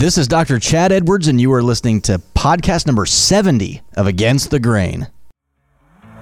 [0.00, 0.58] This is Dr.
[0.58, 5.08] Chad Edwards, and you are listening to podcast number 70 of Against the Grain.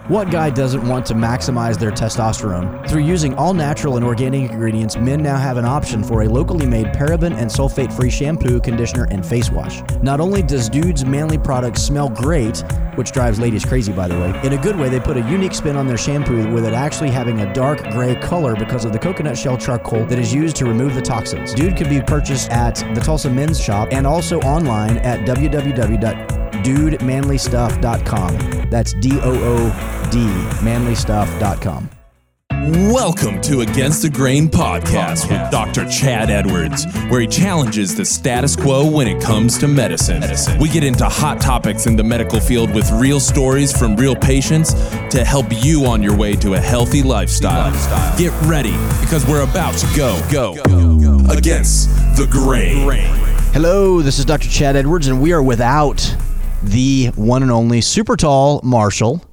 [0.09, 2.89] What guy doesn't want to maximize their testosterone?
[2.89, 6.65] Through using all natural and organic ingredients, men now have an option for a locally
[6.65, 9.83] made paraben and sulfate free shampoo, conditioner, and face wash.
[10.01, 14.41] Not only does Dude's manly products smell great, which drives ladies crazy by the way,
[14.45, 17.11] in a good way, they put a unique spin on their shampoo with it actually
[17.11, 20.65] having a dark gray color because of the coconut shell charcoal that is used to
[20.65, 21.53] remove the toxins.
[21.53, 25.27] Dude can be purchased at the Tulsa Men's Shop and also online at
[26.53, 28.71] www.dudemanlystuff.com.
[28.71, 30.19] That's D O O D,
[30.65, 31.91] manlystuff.com.
[32.71, 35.89] Welcome to Against the Grain podcast with Dr.
[35.89, 40.23] Chad Edwards, where he challenges the status quo when it comes to medicine.
[40.59, 44.75] We get into hot topics in the medical field with real stories from real patients
[45.11, 47.71] to help you on your way to a healthy lifestyle.
[48.19, 50.53] Get ready because we're about to go, go,
[51.33, 52.89] against the grain.
[53.53, 54.49] Hello, this is Dr.
[54.49, 56.17] Chad Edwards, and we are without
[56.63, 59.25] the one and only super tall Marshall.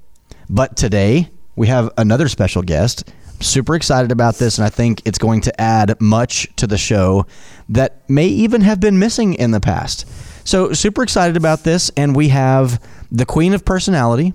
[0.49, 3.11] But today we have another special guest.
[3.39, 7.25] Super excited about this, and I think it's going to add much to the show
[7.69, 10.07] that may even have been missing in the past.
[10.47, 14.33] So, super excited about this, and we have the queen of personality,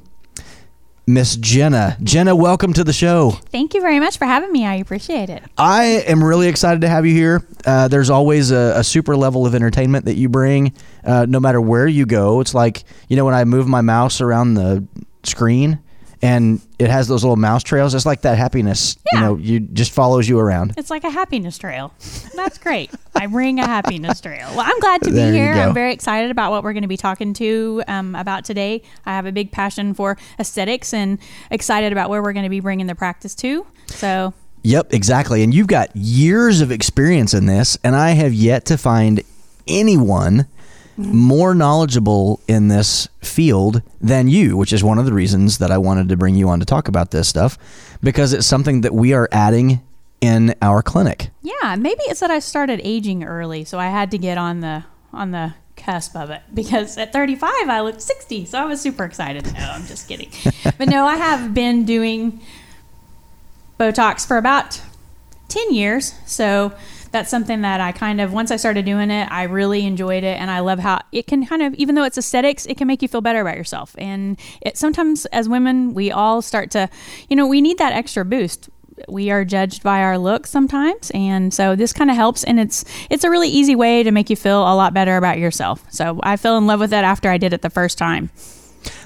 [1.13, 1.97] Miss Jenna.
[2.03, 3.33] Jenna, welcome to the show.
[3.51, 4.65] Thank you very much for having me.
[4.65, 5.43] I appreciate it.
[5.59, 7.45] I am really excited to have you here.
[7.67, 10.73] Uh, there's always a, a, super level of entertainment that you bring,
[11.05, 12.41] uh, no matter where you go.
[12.41, 14.87] It's like, you know, when I move my mouse around the
[15.25, 15.81] screen
[16.23, 17.95] and it has those little mouse trails.
[17.95, 19.19] It's like that happiness, yeah.
[19.19, 20.75] you know, you just follows you around.
[20.77, 21.93] It's like a happiness trail.
[22.35, 22.91] That's great.
[23.15, 24.49] I bring a happiness trail.
[24.55, 25.53] Well, I'm glad to be here.
[25.53, 28.83] I'm very excited about what we're going to be talking to um, about today.
[29.07, 31.19] I have a big passion for aesthetics and
[31.51, 33.67] excited about where we're going to be bringing the practice to.
[33.87, 34.35] So.
[34.63, 35.43] Yep, exactly.
[35.43, 39.23] And you've got years of experience in this, and I have yet to find
[39.67, 40.47] anyone
[41.07, 45.79] more knowledgeable in this field than you, which is one of the reasons that I
[45.79, 47.59] wanted to bring you on to talk about this stuff
[48.03, 49.81] because it's something that we are adding
[50.21, 51.31] in our clinic.
[51.43, 54.85] Yeah, maybe it's that I started aging early, so I had to get on the
[55.13, 59.05] on the cusp of it because at 35 I looked 60, so I was super
[59.05, 59.47] excited.
[59.55, 60.31] No, I'm just kidding.
[60.79, 62.41] but no, I have been doing
[63.79, 64.81] Botox for about
[65.49, 66.15] 10 years.
[66.27, 66.73] So
[67.11, 70.39] that's something that I kind of once I started doing it, I really enjoyed it,
[70.39, 73.03] and I love how it can kind of even though it's aesthetics, it can make
[73.03, 73.95] you feel better about yourself.
[73.99, 76.89] And it sometimes as women, we all start to,
[77.29, 78.69] you know, we need that extra boost.
[79.09, 82.85] We are judged by our looks sometimes and so this kind of helps and it's
[83.09, 85.83] it's a really easy way to make you feel a lot better about yourself.
[85.91, 88.31] So i fell in love with it after i did it the first time.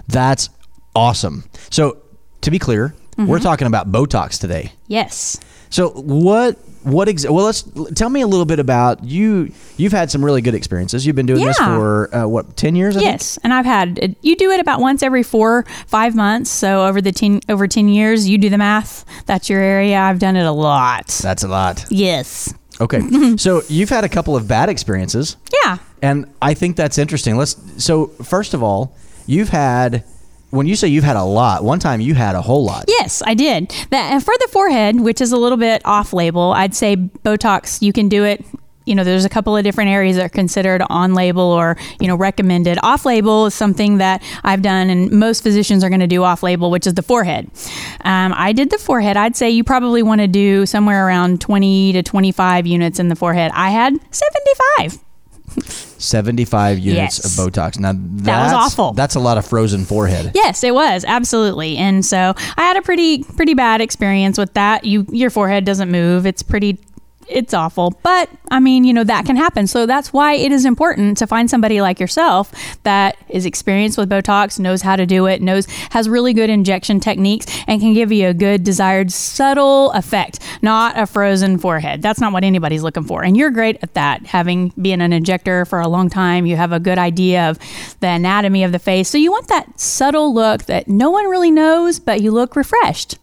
[0.09, 0.51] That's
[0.97, 1.45] awesome.
[1.71, 1.99] So
[2.41, 3.29] to be clear mm-hmm.
[3.29, 4.73] we're talking about botox today.
[4.89, 5.39] Yes
[5.75, 7.63] so what what ex- well let's
[7.95, 11.05] tell me a little bit about you you've had some really good experiences.
[11.05, 11.49] You've been doing yeah.
[11.49, 13.45] this for uh, what 10 years I yes think?
[13.45, 17.11] and i've had you do it about once every four five months so over the
[17.11, 19.05] 10 over 10 years you do the math.
[19.27, 19.99] That's your area.
[19.99, 21.09] I've done it a lot.
[21.09, 21.85] That's a lot.
[21.91, 22.55] Yes.
[22.81, 23.01] Okay.
[23.37, 25.37] So you've had a couple of bad experiences.
[25.53, 25.79] Yeah.
[26.03, 27.37] And i think that's interesting.
[27.37, 28.97] Let's so first of all
[29.27, 30.05] you've had
[30.55, 32.85] when you say you've had a lot, one time you had a whole lot.
[32.89, 33.75] Yes, I did.
[33.91, 37.83] That for the forehead, which is a little bit off label, I'd say Botox.
[37.83, 38.45] You can do it
[38.87, 42.07] you know, there's a couple of different areas that are considered on label or, you
[42.07, 42.79] know, recommended.
[42.83, 46.43] Off label is something that I've done, and most physicians are going to do off
[46.43, 47.51] label, which is the forehead.
[48.03, 49.17] Um, I did the forehead.
[49.17, 53.17] I'd say you probably want to do somewhere around 20 to 25 units in the
[53.17, 53.51] forehead.
[53.55, 55.04] I had 75.
[55.49, 57.39] 75 units yes.
[57.39, 57.79] of Botox.
[57.79, 58.93] Now that was awful.
[58.93, 60.33] That's a lot of frozen forehead.
[60.35, 61.77] Yes, it was absolutely.
[61.77, 64.85] And so I had a pretty pretty bad experience with that.
[64.85, 66.27] You your forehead doesn't move.
[66.27, 66.79] It's pretty
[67.29, 67.99] it's awful.
[68.03, 69.67] But I mean, you know, that can happen.
[69.67, 72.53] So that's why it is important to find somebody like yourself
[72.83, 77.01] that is experienced with Botox, knows how to do it, knows has really good injection
[77.01, 82.03] techniques, and can give you a good desired subtle effect, not a frozen forehead.
[82.03, 83.25] That's not what anybody's looking for.
[83.25, 86.47] And you're great at that, having been an injector for a long time.
[86.47, 87.59] You have a good idea of
[88.01, 89.09] the anatomy of the face.
[89.09, 93.19] So you want that subtle look that no one really knows, but you look refreshed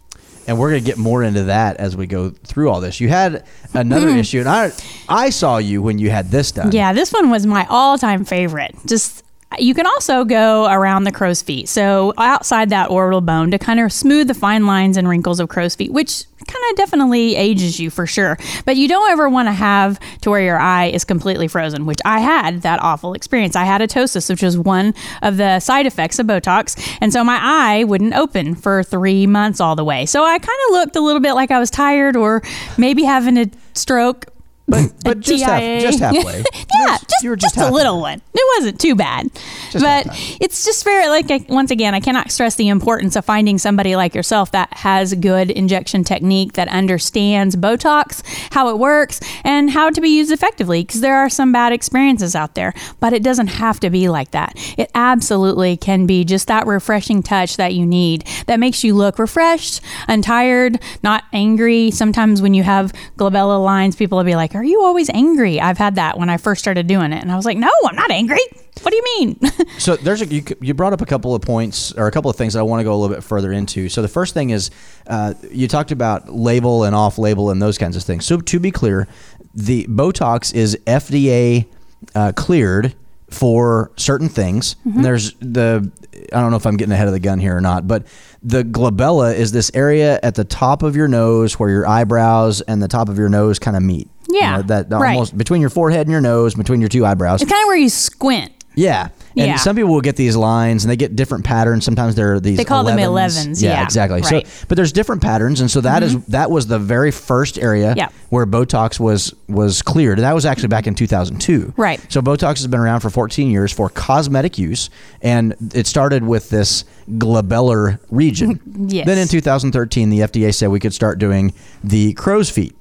[0.48, 3.00] and we're going to get more into that as we go through all this.
[3.00, 4.18] You had another mm-hmm.
[4.18, 4.72] issue, and I
[5.08, 6.72] I saw you when you had this done.
[6.72, 8.76] Yeah, this one was my all time favorite.
[8.86, 9.24] Just
[9.60, 13.80] you can also go around the crow's feet, so outside that orbital bone to kind
[13.80, 17.80] of smooth the fine lines and wrinkles of crow's feet, which kind of definitely ages
[17.80, 18.38] you for sure.
[18.66, 22.00] But you don't ever want to have to where your eye is completely frozen, which
[22.06, 23.56] I had that awful experience.
[23.56, 26.80] I had ptosis, which was one of the side effects of Botox.
[27.02, 30.06] And so my eye wouldn't open for three months all the way.
[30.06, 32.42] So I kind of looked a little bit like I was tired or
[32.78, 34.28] maybe having a stroke
[34.68, 36.44] but but just half, just halfway.
[36.76, 38.22] yeah, just, you were just, half a little one.
[38.34, 39.30] It wasn't too bad,
[39.72, 40.08] Just but
[40.40, 43.96] it's just very like I, once again, I cannot stress the importance of finding somebody
[43.96, 48.24] like yourself that has good injection technique that understands Botox,
[48.54, 50.84] how it works, and how to be used effectively.
[50.84, 54.32] Because there are some bad experiences out there, but it doesn't have to be like
[54.32, 54.54] that.
[54.78, 59.20] It absolutely can be just that refreshing touch that you need that makes you look
[59.20, 61.92] refreshed, untired, not angry.
[61.92, 65.78] Sometimes when you have glabella lines, people will be like, "Are you always angry?" I've
[65.78, 68.12] had that when I first started doing it, and I was like, "No, I'm not
[68.12, 68.40] angry.
[68.82, 69.40] What do you mean?"
[69.78, 72.38] So there's a you, you brought up a couple of points or a couple of
[72.38, 73.90] things that I want to go a little bit further into.
[73.90, 74.70] So the first thing is
[75.08, 78.24] uh, you talked about label and off label and those kinds of things.
[78.26, 79.08] So to be clear,
[79.56, 81.66] the Botox is FDA
[82.14, 82.94] uh, cleared
[83.32, 84.76] for certain things.
[84.84, 85.90] And there's the
[86.34, 88.06] I don't know if I'm getting ahead of the gun here or not, but
[88.44, 92.82] the glabella is this area at the top of your nose where your eyebrows and
[92.84, 94.10] the top of your nose kind of meet.
[94.34, 95.14] You Yeah, know, that right.
[95.14, 97.42] almost between your forehead and your nose, between your two eyebrows.
[97.42, 98.52] it's kind of where you squint.
[98.74, 99.10] Yeah.
[99.38, 99.56] And Yeah.
[99.58, 101.84] some people will get these lines and they get different patterns.
[101.86, 104.22] Sometimes they're these They call them 11s, yeah, exactly.
[104.22, 104.48] right.
[104.48, 106.32] So but there's different patterns and so that is mm-hmm.
[106.32, 108.10] that was the very first area Yeah.
[108.30, 110.20] where Botox was was cleared.
[110.20, 111.74] And that was actually back in 2002.
[111.78, 112.00] Right.
[112.10, 114.90] So Botox has been around for 14 years for cosmetic use
[115.22, 116.84] and it started with this
[117.18, 118.60] glabellar region.
[118.88, 119.06] Yes.
[119.06, 122.76] Then in 2013 the FDA said we could start doing the crow's feet.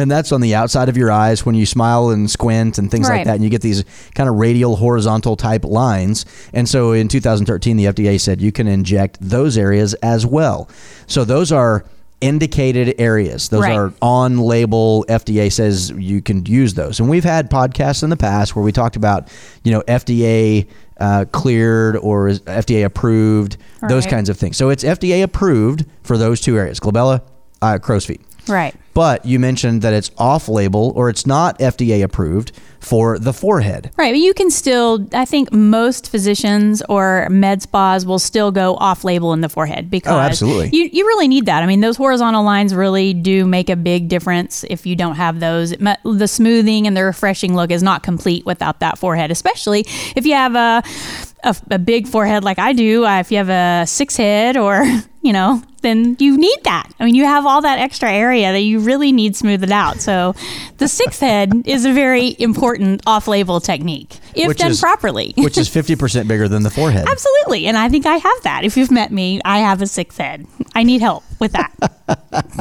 [0.00, 3.08] And that's on the outside of your eyes when you smile and squint and things
[3.08, 3.34] like that.
[3.34, 6.24] And you get these kind of radial, horizontal type lines.
[6.52, 10.68] And so in 2013, the FDA said you can inject those areas as well.
[11.06, 11.84] So those are
[12.20, 13.48] indicated areas.
[13.48, 13.76] Those Right.
[13.76, 15.04] are on label.
[15.08, 17.00] FDA says you can use those.
[17.00, 19.28] And we've had podcasts in the past where we talked about,
[19.64, 20.66] you know, FDA
[21.00, 23.56] uh, cleared or FDA approved,
[23.88, 24.10] those Right.
[24.10, 24.58] kinds of things.
[24.58, 27.22] So it's FDA approved for those two areas glabella,
[27.62, 28.20] uh, crow's feet.
[28.46, 28.74] Right.
[28.92, 33.90] But you mentioned that it's off label or it's not FDA approved for the forehead.
[33.96, 35.06] Right, but you can still.
[35.12, 39.90] I think most physicians or med spas will still go off label in the forehead
[39.90, 40.70] because Oh, absolutely.
[40.76, 41.62] you you really need that.
[41.62, 45.40] I mean, those horizontal lines really do make a big difference if you don't have
[45.40, 45.70] those.
[46.04, 49.80] The smoothing and the refreshing look is not complete without that forehead, especially
[50.16, 50.82] if you have a
[51.44, 53.04] a, a big forehead like I do.
[53.04, 54.82] Uh, if you have a six head or
[55.22, 56.90] you know, then you need that.
[56.98, 60.00] I mean, you have all that extra area that you really need smoothed out.
[60.00, 60.34] So,
[60.78, 65.34] the sixth head is a very important off-label technique if Which done is- properly.
[65.36, 67.06] which is 50% bigger than the forehead.
[67.08, 68.64] Absolutely, and I think I have that.
[68.64, 70.46] If you've met me, I have a sixth head.
[70.74, 71.72] I need help with that.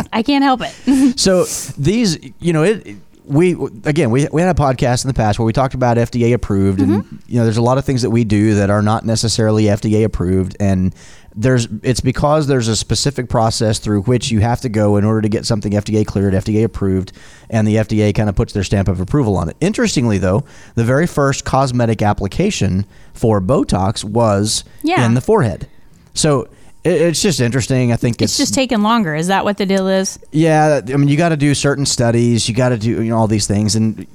[0.14, 0.74] I can't help it.
[1.20, 1.44] So
[1.78, 2.96] these, you know, it.
[3.26, 6.34] We again, we, we had a podcast in the past where we talked about FDA
[6.34, 7.16] approved, and mm-hmm.
[7.28, 10.04] you know, there's a lot of things that we do that are not necessarily FDA
[10.04, 10.96] approved, and
[11.40, 15.22] there's it's because there's a specific process through which you have to go in order
[15.22, 17.14] to get something FDA cleared, FDA approved,
[17.50, 19.56] and the FDA kind of puts their stamp of approval on it.
[19.62, 20.44] Interestingly, though,
[20.76, 25.06] the very first cosmetic application for Botox was Yeah.
[25.06, 25.68] in the forehead,
[26.14, 26.48] so.
[26.86, 27.92] It's just interesting.
[27.92, 29.14] I think It's just taking longer.
[29.14, 30.18] Is that what the deal is?
[30.32, 32.48] yeah, I mean, you got to do certain studies.
[32.48, 34.08] You got to do you know all these things, and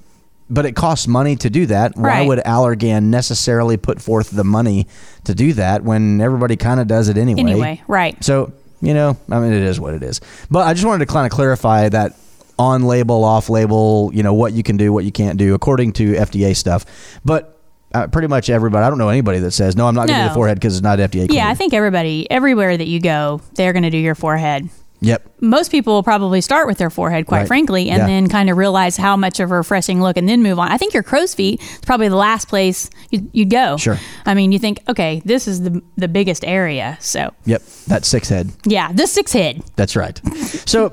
[0.51, 1.97] but it costs money to do that.
[1.97, 2.27] Why Right.
[2.29, 4.87] would Allergan necessarily put forth the money
[5.25, 7.41] to do that when everybody kind of does it anyway?
[7.41, 8.23] Anyway, right.
[8.25, 10.21] So you know, I mean, it is what it is.
[10.51, 12.13] But I just wanted to kind of clarify that
[12.59, 15.93] on label, off label, you know, what you can do, what you can't do, according
[15.95, 16.85] to FDA stuff.
[17.25, 17.59] But
[17.95, 20.25] uh, pretty much everybody, I don't know anybody that says no, I'm not going to
[20.25, 21.29] do the forehead because it's not FDA.
[21.31, 24.69] Yeah, I think everybody, everywhere that you go, they're going to do your forehead.
[25.05, 25.23] Yep.
[25.41, 27.47] Most people will probably start with their forehead, quite Right.
[27.47, 28.07] frankly, and Yeah.
[28.07, 30.73] then kind of realize how much of a refreshing look and then move on.
[30.73, 33.77] I think your crow's feet is probably the last place you'd, you'd go.
[33.77, 33.99] Sure.
[34.27, 36.97] I mean, you think, okay, this is the, the biggest area.
[37.01, 37.63] So, Yep.
[37.89, 38.51] That six head.
[38.65, 39.63] yeah, the six head.
[39.77, 40.21] That's right.
[40.67, 40.93] So,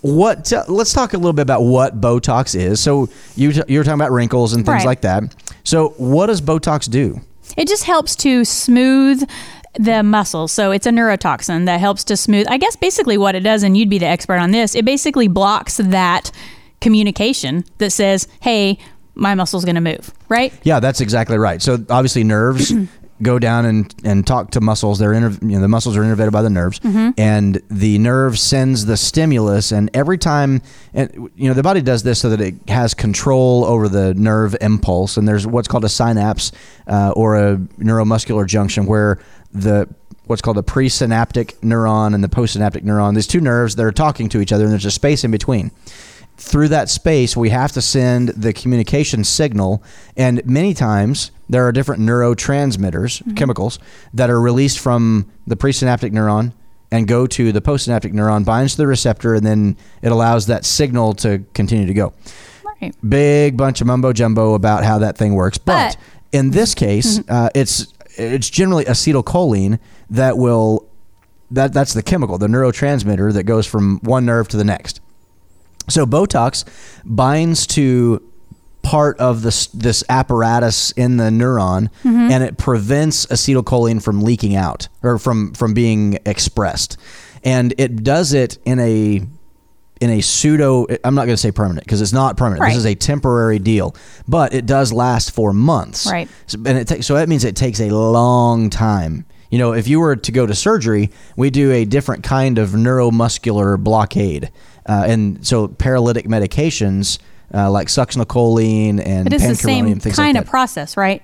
[0.00, 0.46] what?
[0.46, 2.80] t- let's talk a little bit about what Botox is.
[2.80, 4.86] So, you t- you were talking about wrinkles and things Right.
[4.86, 5.24] like that.
[5.64, 7.20] So, what does Botox do?
[7.56, 9.28] It just helps to smooth
[9.74, 10.52] the muscles.
[10.52, 12.46] So it's a neurotoxin that helps to smooth.
[12.48, 15.28] I guess basically what it does, and you'd be the expert on this, it basically
[15.28, 16.30] blocks that
[16.80, 18.78] communication that says, hey,
[19.14, 20.52] my muscle's going to move, right?
[20.62, 21.60] Yeah, that's exactly right.
[21.60, 22.72] So, obviously, nerves
[23.22, 24.98] go down and, and talk to muscles.
[24.98, 26.80] They're inner, you know, the muscles are innervated by the nerves,
[27.16, 29.72] and the nerve sends the stimulus.
[29.72, 30.62] And every time,
[30.92, 34.56] and you know, the body does this so that it has control over the nerve
[34.60, 35.16] impulse.
[35.16, 36.52] And there's what's called a synapse
[36.86, 39.18] uh, or a neuromuscular junction where
[39.52, 39.88] the
[40.26, 43.14] what's called a presynaptic neuron and the postsynaptic neuron.
[43.14, 45.70] These two nerves that are talking to each other, and there's a space in between
[46.36, 49.82] through that space, we have to send the communication signal.
[50.16, 53.78] And many times, there are different neurotransmitters, chemicals,
[54.14, 56.52] that are released from the presynaptic neuron
[56.90, 60.64] and go to the postsynaptic neuron, binds to the receptor, and then it allows that
[60.64, 62.12] signal to continue to go.
[62.64, 62.94] Right.
[63.08, 65.58] Big bunch of mumbo jumbo about how that thing works.
[65.58, 65.96] But, But-
[66.32, 69.78] in this case, uh, it's it's generally acetylcholine
[70.10, 70.88] that will
[71.50, 75.00] that that's the chemical, the neurotransmitter that goes from one nerve to the next.
[75.90, 76.64] So Botox
[77.04, 78.22] binds to
[78.82, 84.88] part of this this apparatus in the neuron, and it prevents acetylcholine from leaking out
[85.02, 86.96] or from from being expressed,
[87.44, 89.22] and it does it in a
[90.00, 90.86] in a pseudo.
[91.04, 92.62] I'm not going to say permanent because it's not permanent.
[92.62, 92.70] Right.
[92.70, 93.94] This is a temporary deal,
[94.26, 96.10] but it does last for months.
[96.10, 96.28] Right.
[96.46, 99.24] So, and it takes so that means it takes a long time.
[99.50, 102.70] You know, if you were to go to surgery, we do a different kind of
[102.70, 104.50] neuromuscular blockade,
[104.86, 107.18] uh, and so paralytic medications
[107.54, 111.22] uh, like succinylcholine and But it's the same things kind like of process, right?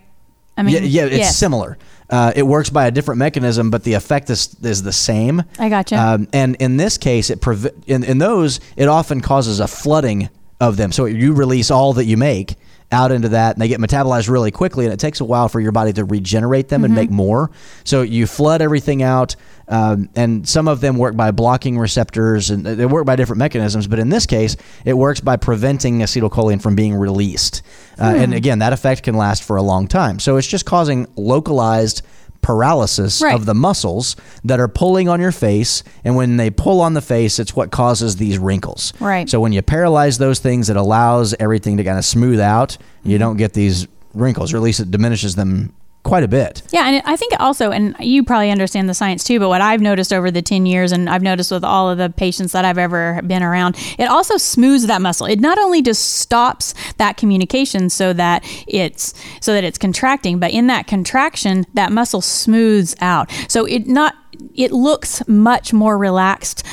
[0.56, 1.36] I mean, yeah, yeah, it's yes.
[1.36, 1.78] similar.
[2.10, 5.42] Uh, it works by a different mechanism, but the effect is, is the same.
[5.58, 5.96] I gotcha.
[5.96, 10.30] Um, and in this case, it prev- in, in those, it often causes a flooding
[10.60, 10.90] of them.
[10.90, 12.56] So you release all that you make
[12.90, 15.60] out into that, and they get metabolized really quickly, and it takes a while for
[15.60, 17.00] your body to regenerate them and Mm-hmm.
[17.00, 17.50] make more.
[17.84, 19.36] So you flood everything out,
[19.68, 23.86] um, and some of them work by blocking receptors, and they work by different mechanisms.
[23.86, 27.60] But in this case, it works by preventing acetylcholine from being released.
[27.98, 28.20] Uh, Hmm.
[28.20, 30.18] And again, that effect can last for a long time.
[30.18, 32.00] So it's just causing localized
[32.40, 33.34] paralysis Right.
[33.34, 37.02] of the muscles that are pulling on your face and when they pull on the
[37.02, 39.28] face it's what causes these wrinkles Right.
[39.28, 43.18] so when you paralyze those things it allows everything to kind of smooth out you
[43.18, 47.02] don't get these wrinkles or at least it diminishes them quite a bit Yeah, and
[47.04, 50.30] I think also, and you probably understand the science too, but what I've noticed over
[50.30, 53.42] the 10 years, and I've noticed with all of the patients that I've ever been
[53.42, 55.26] around, it also smooths that muscle.
[55.26, 60.52] It not only just stops that communication so that it's so that it's contracting, but
[60.52, 63.30] in that contraction, that muscle smooths out.
[63.48, 64.14] So it not
[64.54, 66.64] it looks much more relaxed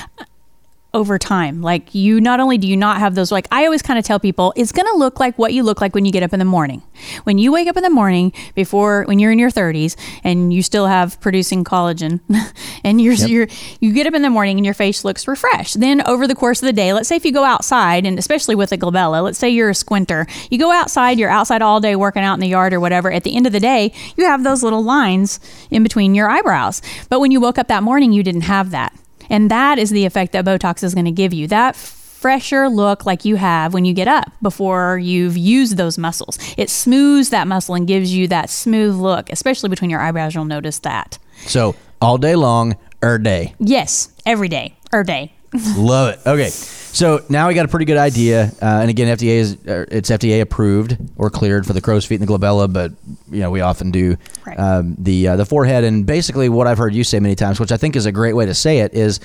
[0.95, 1.61] over time.
[1.61, 4.19] Like you not only do you not have those like I always kind of tell
[4.19, 6.39] people it's going to look like what you look like when you get up in
[6.39, 6.81] the morning.
[7.25, 10.63] When you wake up in the morning before when you're in your 30s and you
[10.63, 12.21] still have producing collagen
[12.85, 13.47] and you're you're
[13.81, 15.81] you get up in the morning and your face looks refreshed.
[15.81, 18.55] Then over the course of the day, let's say if you go outside and especially
[18.55, 20.25] with a glabella, let's say you're a squinter.
[20.49, 23.11] You go outside, you're outside all day working out in the yard or whatever.
[23.11, 26.81] At the end of the day, you have those little lines in between your eyebrows.
[27.09, 28.97] But when you woke up that morning, you didn't have that.
[29.29, 31.47] And that is the effect that Botox is going to give you.
[31.47, 36.39] That fresher look like you have when you get up before you've used those muscles.
[36.57, 40.33] It smooths that muscle and gives you that smooth look, especially between your eyebrows.
[40.33, 41.19] You'll notice that.
[41.45, 45.33] so all day long er day Yes, every day or day.
[45.77, 46.19] Love it.
[46.25, 49.85] Okay, so now we got a pretty good idea, uh, and again, FDA is uh,
[49.91, 52.91] it's FDA approved or cleared for the crow's feet and the glabella, but
[53.31, 54.59] you know we often do Right.
[54.59, 57.71] um, the uh, the forehead, and basically what I've heard you say many times, which
[57.71, 59.19] I think is a great way to say it, is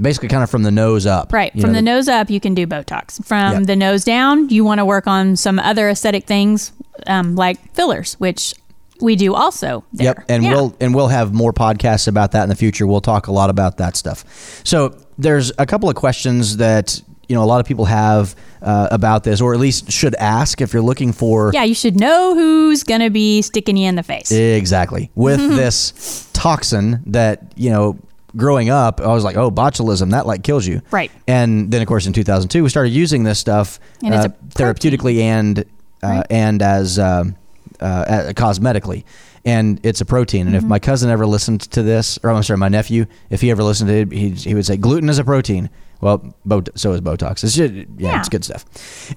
[0.00, 1.32] basically kind of from the nose up.
[1.32, 1.52] Right.
[1.52, 3.24] From know, the nose up, you can do Botox.
[3.24, 3.62] From Yep.
[3.66, 6.72] the nose down, you want to work on some other aesthetic things
[7.06, 8.54] um, like fillers, which
[9.00, 9.84] we do also.
[9.92, 10.06] There.
[10.06, 10.50] Yep, and Yeah.
[10.54, 12.86] we'll and we'll have more podcasts about that in the future.
[12.88, 14.24] We'll talk a lot about that stuff.
[14.64, 18.88] So there's a couple of questions that you know a lot of people have uh,
[18.90, 22.34] about this, or at least should ask if you're looking for Yeah, you should know
[22.34, 24.30] who's going to be sticking you in the face.
[24.30, 25.10] Exactly.
[25.14, 27.98] With this toxin that, you know,
[28.36, 30.82] growing up, I was like, oh, botulism, that like kills you.
[30.90, 31.10] Right.
[31.26, 35.60] And then, of course, in 2002, we started using this stuff And uh, therapeutically and
[35.60, 35.62] uh,
[36.02, 36.26] Right.
[36.30, 37.36] and as um
[37.80, 39.04] uh, uh, cosmetically.
[39.46, 40.46] And it's a protein.
[40.46, 40.68] And if Mm-hmm.
[40.70, 43.88] my cousin ever listened to this, or I'm sorry, my nephew, if he ever listened
[43.88, 45.68] to it, he, he would say gluten is a protein.
[46.00, 47.44] Well, bot- so is Botox.
[47.44, 48.18] It's just, yeah, Yeah.
[48.20, 48.64] it's good stuff.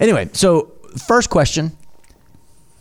[0.02, 0.74] Anyway, so
[1.08, 1.72] first question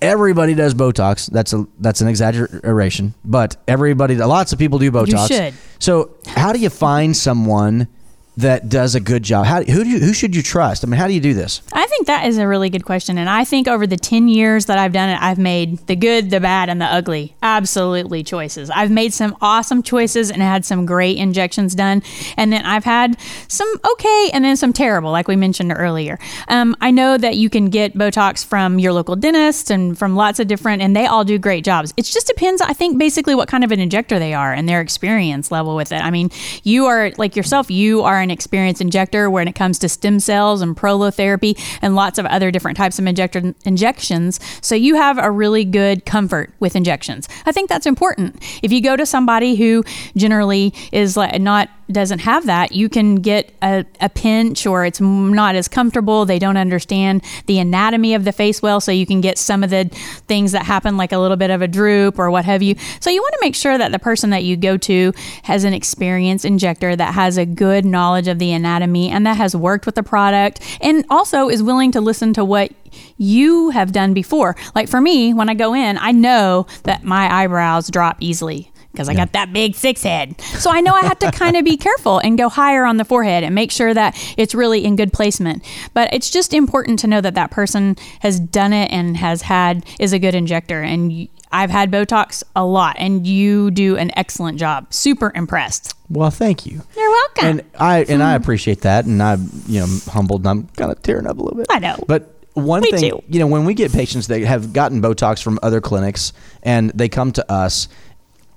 [0.02, 1.30] everybody does Botox.
[1.30, 5.28] That's a that's an exaggeration, but everybody, lots of people do Botox.
[5.28, 5.54] should.
[5.78, 7.88] So, how do you find someone
[8.36, 9.46] that does a good job?
[9.46, 10.84] How who do you, who should you trust?
[10.84, 11.62] I mean, how do you do this?
[11.72, 13.16] I think that is a really good question.
[13.16, 16.30] And I think over the 10 years that I've done it, I've made the good,
[16.30, 18.68] the bad, and the ugly absolutely choices.
[18.70, 22.02] I've made some awesome choices and had some great injections done.
[22.36, 26.18] And then I've had some okay and then some terrible, like we mentioned earlier.
[26.48, 30.38] Um, I know that you can get Botox from your local dentist and from lots
[30.38, 31.94] of different, and they all do great jobs.
[31.96, 34.80] It just depends, I think, basically what kind of an injector they are and their
[34.80, 36.02] experience level with it.
[36.02, 36.30] I mean,
[36.62, 40.60] you are, like yourself, you are an experienced injector when it comes to stem cells
[40.60, 41.58] and prolotherapy
[41.94, 44.40] lots of other different types of injector injections.
[44.60, 47.28] So you have a really good comfort with injections.
[47.44, 48.42] I think that's important.
[48.62, 49.84] If you go to somebody who
[50.16, 55.00] generally is like not doesn't have that, you can get a, a pinch or it's
[55.00, 56.24] not as comfortable.
[56.24, 59.70] They don't understand the anatomy of the face well, so you can get some of
[59.70, 59.84] the
[60.26, 62.74] things that happen, like a little bit of a droop or what have you.
[63.00, 65.12] So you want to make sure that the person that you go to
[65.44, 69.54] has an experienced injector that has a good knowledge of the anatomy and that has
[69.54, 72.72] worked with the product and also is willing to listen to what
[73.18, 74.56] you have done before.
[74.74, 79.08] Like for me, when I go in, I know that my eyebrows drop easily because
[79.10, 80.40] I got that big six head.
[80.40, 83.04] So I know I have to kind of be careful and go higher on the
[83.04, 85.62] forehead and make sure that it's really in good placement.
[85.92, 89.84] But it's just important to know that that person has done it and has had
[90.00, 94.58] is a good injector and I've had Botox a lot and you do an excellent
[94.58, 94.92] job.
[94.92, 95.94] Super impressed.
[96.08, 96.82] Well, thank you.
[96.96, 97.44] You're welcome.
[97.44, 98.42] And I and I mm-hmm.
[98.42, 100.42] appreciate that, and I'm you know humbled.
[100.42, 101.66] And I'm kind of tearing up a little bit.
[101.68, 101.96] I know.
[102.06, 103.22] But one Me thing, too.
[103.28, 107.08] you know, when we get patients that have gotten Botox from other clinics and they
[107.08, 107.88] come to us,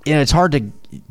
[0.06, 0.62] you know, it's hard to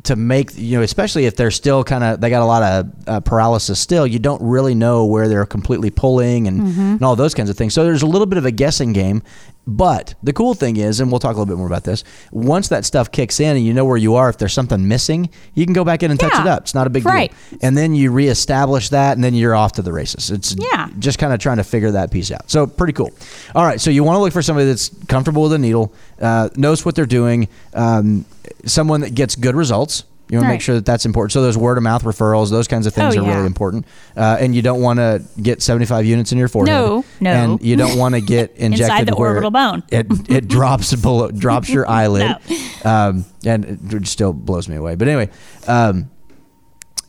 [0.03, 2.91] to make you know, especially if they're still kind of they got a lot of
[3.07, 4.05] uh, paralysis still.
[4.05, 6.81] You don't really know where they're completely pulling and, Mm-hmm.
[6.81, 7.73] and all those kinds of things.
[7.73, 9.21] So there's a little bit of a guessing game.
[9.71, 12.03] But the cool thing is, and we'll talk a little bit more about this.
[12.31, 15.29] Once that stuff kicks in and you know where you are, if there's something missing,
[15.53, 16.41] you can go back in and touch Yeah.
[16.41, 16.61] it up.
[16.63, 17.31] It's not a big Right.
[17.51, 17.59] deal.
[17.61, 20.31] And then you reestablish that, and then you're off to the races.
[20.31, 20.87] It's Yeah.
[20.97, 22.49] just kind of trying to figure that piece out.
[22.49, 23.11] So pretty cool.
[23.53, 26.49] All right, so you want to look for somebody that's comfortable with a needle, uh,
[26.55, 28.25] knows what they're doing, um,
[28.65, 30.03] someone that gets good results.
[30.29, 31.31] You want to make sure that that's important.
[31.31, 33.33] So those word of mouth referrals, those kinds of things Oh, are yeah.
[33.35, 33.85] really important.
[34.15, 36.67] Uh, and you don't want to get 75 units in your forehead.
[36.75, 37.31] No, no.
[37.31, 39.81] And you don't want to get injected the where orbital bone.
[39.89, 42.37] It it drops below, drops your eyelid,
[42.85, 44.93] um, and it still blows me away.
[44.95, 45.29] But anyway,
[45.67, 46.11] um,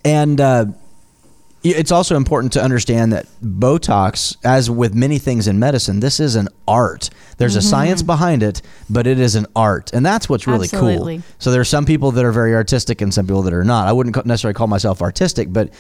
[0.05, 0.65] and uh,
[1.63, 6.35] it's also important to understand that Botox, as with many things in medicine, this is
[6.37, 7.11] an art.
[7.37, 8.07] There's a science mm-hmm.
[8.07, 11.19] behind it, but it is an art, and that's what's really Absolutely.
[11.19, 11.25] cool.
[11.39, 13.89] So there are some people that are very artistic and some people that are not.
[13.89, 15.73] I wouldn't necessarily call myself artistic, but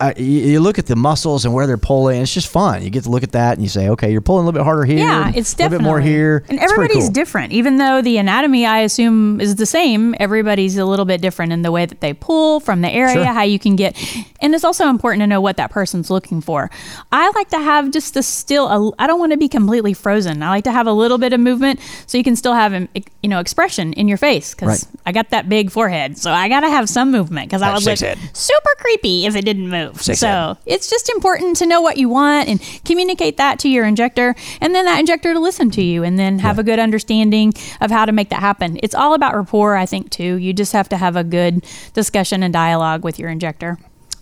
[0.00, 2.22] I, you, look at the muscles and where they're pulling.
[2.22, 2.82] It's just fun.
[2.82, 4.64] You get to look at that and you say, okay, you're pulling a little bit
[4.64, 4.98] harder here.
[4.98, 6.44] Yeah, it's it's a little bit more here.
[6.48, 7.12] And everybody's cool.
[7.12, 10.14] different, even though the anatomy I assume is the same.
[10.18, 13.24] Everybody's a little bit different in the way that they pull from the area, Sure.
[13.24, 13.96] how you can get,
[14.40, 16.70] and it's also important to know what that person's looking for.
[17.12, 18.94] I like to have just a still.
[18.98, 20.42] I don't want to be completely frozen.
[20.42, 22.88] I like to have a little bit of movement so you can still have um,
[23.22, 25.02] you know expression in your face because Right.
[25.06, 27.84] I got that big forehead, so I got to have some movement because I would
[27.84, 28.18] look head.
[28.32, 29.89] super creepy if it didn't move.
[29.94, 30.56] Six so head.
[30.66, 34.74] it's just important to know what you want and communicate that to your injector and
[34.74, 38.04] then that injector to listen to you and then have a good understanding of how
[38.04, 38.78] to make that happen.
[38.82, 40.36] It's all about rapport, I think, too.
[40.36, 43.78] You just have to have a good discussion and dialogue with your injector.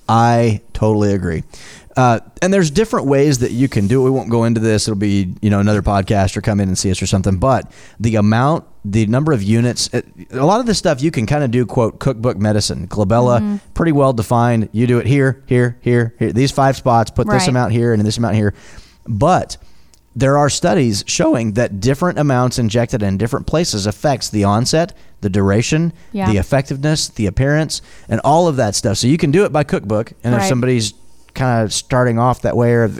[0.08, 1.44] I totally agree.
[1.96, 4.04] Uh, and there's different ways that you can do it.
[4.04, 4.86] We won't go into this.
[4.86, 7.38] It'll be you know another podcast or come in and see us or something.
[7.38, 11.26] But the amount, the number of units, it, a lot of this stuff you can
[11.26, 12.86] kind of do quote cookbook medicine.
[12.88, 13.56] Glabella, Mm-hmm.
[13.74, 14.68] pretty well defined.
[14.72, 16.32] You do it here, here, here, here.
[16.32, 17.10] These five spots.
[17.10, 18.54] Put this amount here and this amount here.
[19.06, 19.56] But
[20.16, 25.30] there are studies showing that different amounts injected in different places affects the onset, the
[25.30, 26.30] duration, Yeah.
[26.32, 28.96] the effectiveness, the appearance, and all of that stuff.
[28.96, 30.94] So you can do it by cookbook, and if somebody's
[31.34, 32.90] kind of starting off that way, or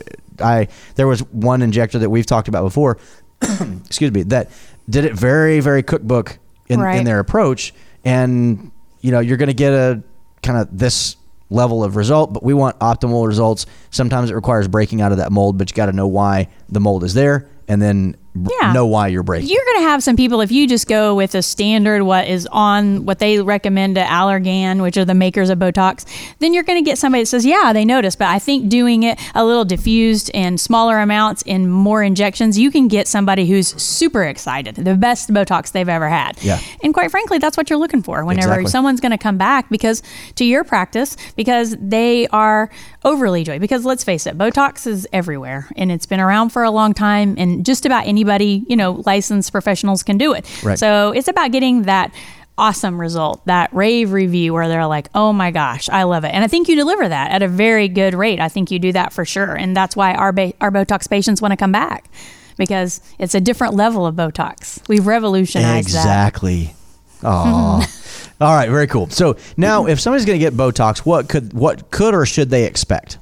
[0.41, 2.99] I there was one injector that we've talked about before,
[3.87, 4.51] excuse me, that
[4.89, 7.75] did it very very cookbook in, in their approach,
[8.05, 8.71] and
[9.01, 10.03] you know you're going to get a
[10.43, 11.17] kind of this
[11.51, 13.67] level of result, but we want optimal results.
[13.91, 16.81] Sometimes it requires breaking out of that mold, but you got to know why the
[16.81, 18.17] mold is there, and then
[18.61, 18.73] Yeah.
[18.73, 19.49] know why you're breaking.
[19.49, 22.47] You're going to have some people, if you just go with a standard, what is
[22.53, 26.05] on what they recommend to Allergan, which are the makers of Botox,
[26.39, 28.17] then you're going to get somebody that says, yeah, they notice.
[28.17, 32.71] But I think doing it a little diffused and smaller amounts in more injections, you
[32.71, 36.43] can get somebody who's super excited, the best Botox they've ever had.
[36.43, 36.61] Yeah.
[36.83, 38.71] And quite frankly, that's what you're looking for whenever Exactly.
[38.71, 40.03] someone's going to come back because
[40.37, 42.71] to your practice, because they are
[43.05, 43.59] overly joy.
[43.59, 47.35] Because let's face it, Botox is everywhere and it's been around for a long time,
[47.39, 50.47] and just about anybody, you know, licensed professionals can do it.
[50.63, 50.79] Right.
[50.79, 52.13] So it's about getting that
[52.57, 56.29] awesome result, that rave review where they're like, oh my gosh, I love it.
[56.29, 58.41] And I think you deliver that at a very good rate.
[58.41, 59.55] I think you do that for sure.
[59.55, 62.11] And that's why our, ba- our Botox patients want to come back
[62.57, 64.87] because it's a different level of Botox.
[64.89, 66.01] We've revolutionized that.
[66.01, 66.75] Exactly.
[67.23, 67.87] Oh.
[68.41, 69.09] All right, very cool.
[69.11, 72.67] So now, if somebody's going to get Botox, what could what could or should they
[72.67, 73.19] expect?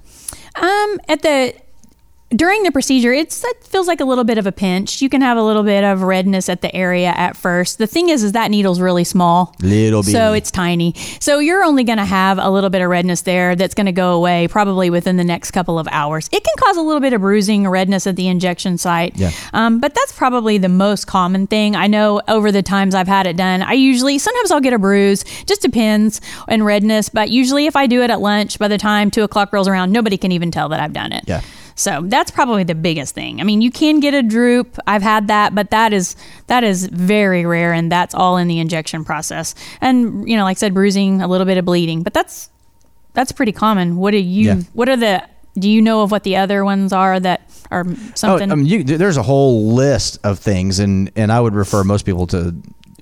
[0.56, 1.54] Um, at the
[2.30, 5.00] during the procedure, it's, it feels like a little bit of a pinch.
[5.00, 7.78] You can have a little bit of redness at the area at first.
[7.78, 9.54] The thing is, is that needle's really small.
[9.62, 10.94] Little So it's tiny.
[11.20, 13.92] So you're only going to have a little bit of redness there that's going to
[13.92, 16.28] go away probably within the next couple of hours.
[16.32, 19.16] It can cause a little bit of bruising or redness at the injection site.
[19.16, 19.30] Yeah.
[19.52, 21.76] Um, but that's probably the most common thing.
[21.76, 24.78] I know over the times I've had it done, I usually, sometimes I'll get a
[24.80, 27.08] bruise, just depends, and redness.
[27.08, 29.92] But usually if I do it at lunch, by the time two o'clock rolls around,
[29.92, 31.22] nobody can even tell that I've done it.
[31.28, 31.40] Yeah.
[31.76, 33.38] So that's probably the biggest thing.
[33.38, 34.78] I mean, you can get a droop.
[34.86, 38.58] I've had that, but that is that is very rare, and that's all in the
[38.58, 39.54] injection process.
[39.82, 42.48] And you know, like I said, bruising, a little bit of bleeding, but that's
[43.12, 43.96] that's pretty common.
[43.96, 44.46] What do you?
[44.46, 44.60] Yeah.
[44.72, 45.28] What are the?
[45.58, 47.84] Do you know of what the other ones are that are
[48.14, 48.50] something?
[48.50, 51.84] Oh, I mean, you, there's a whole list of things, and and I would refer
[51.84, 52.54] most people to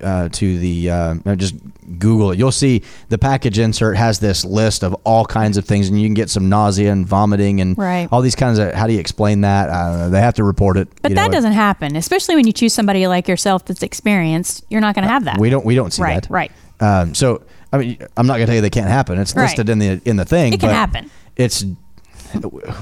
[0.04, 1.54] uh, to the uh, just
[1.98, 2.38] Google it.
[2.38, 6.06] You'll see the package insert has this list of all kinds of things, and you
[6.06, 8.08] can get some nausea and vomiting and Right.
[8.12, 8.72] all these kinds of.
[8.74, 9.70] How do you explain that?
[9.70, 10.08] I.
[10.08, 10.88] They have to report it.
[11.02, 11.32] but that know.
[11.32, 14.64] doesn't happen, especially when you choose somebody like yourself that's experienced.
[14.70, 15.38] You're not going to have that.
[15.38, 15.64] We don't.
[15.64, 16.30] We don't see Right, that.
[16.30, 16.52] right.
[16.80, 19.18] Um, so I mean, I'm not going to tell you they can't happen.
[19.18, 19.44] It's Right.
[19.44, 20.52] listed in the in the thing.
[20.52, 21.10] It can but happen.
[21.36, 21.64] It's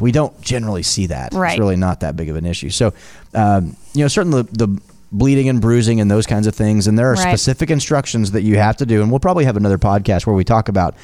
[0.01, 1.35] we don't generally see that.
[1.35, 1.53] Right.
[1.53, 2.71] It's really not that big of an issue.
[2.71, 2.93] So,
[3.35, 4.83] um, you know, certainly the, the
[5.13, 7.29] bleeding and bruising and those kinds of things, and there are Right.
[7.29, 10.45] specific instructions that you have to do, and we'll probably have another podcast where we
[10.45, 10.95] talk about.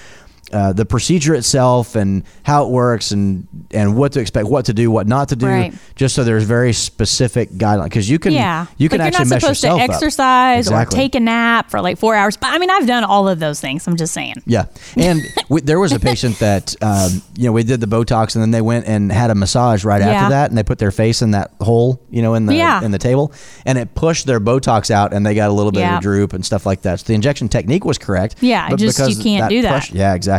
[0.51, 4.73] Uh, the procedure itself and how it works and and what to expect, what to
[4.73, 5.75] do, what not to do, Right.
[5.95, 9.29] just so there's very specific guidelines because you can yeah, you can like actually you're
[9.29, 10.97] not mess supposed yourself to exercise Exactly.
[10.97, 12.39] or take a nap for like four hours.
[12.39, 13.87] But I mean, I've done all of those things.
[13.87, 14.37] I'm just saying.
[14.47, 14.65] Yeah,
[14.97, 18.41] and we, there was a patient that um, you know we did the Botox, and
[18.43, 20.13] then they went and had a massage right Yeah.
[20.13, 22.83] after that, and they put their face in that hole, you know, in the Yeah.
[22.83, 23.33] in the table,
[23.67, 26.33] and it pushed their Botox out, and they got a little bit of a droop
[26.33, 27.01] and stuff like that.
[27.01, 28.37] So the injection technique was correct.
[28.41, 29.69] Yeah, just you can't do that.
[29.69, 30.38] pressure- yeah, exactly.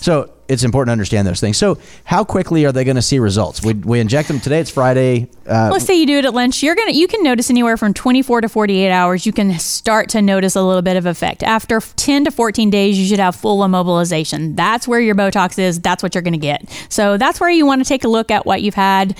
[0.00, 1.56] So it's important to understand those things.
[1.56, 3.62] So how quickly are they going to see results?
[3.62, 4.58] We, we inject them today.
[4.58, 5.28] It's Friday.
[5.46, 6.62] Uh, Let's say you do it at lunch.
[6.62, 9.26] You're gonna you can notice anywhere from 24 to 48 hours.
[9.26, 11.42] You can start to notice a little bit of effect.
[11.42, 14.56] After 10 to 14 days, you should have full immobilization.
[14.56, 15.80] That's where your Botox is.
[15.80, 16.68] That's what you're gonna get.
[16.88, 19.16] So that's where you want to take a look at what you've had,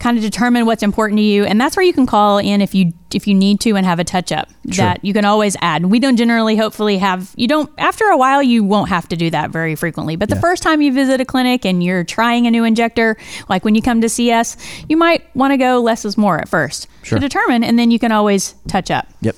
[0.00, 2.74] kind of determine what's important to you, and that's where you can call in if
[2.74, 5.84] you if you need to and have a touch up that you can always add.
[5.86, 9.30] We don't generally, hopefully, have you don't after a while you won't have to do
[9.30, 10.16] that very frequently.
[10.16, 10.40] But the Yeah.
[10.40, 13.16] first time you visit a clinic and you're trying a new injector,
[13.48, 14.56] like when you come to see us,
[14.88, 17.18] you might want to go less is more at first Sure.
[17.18, 19.06] to determine, and then you can always touch up.
[19.20, 19.36] Yep.